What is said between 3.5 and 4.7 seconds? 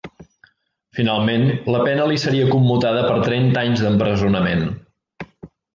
anys d'empresonament.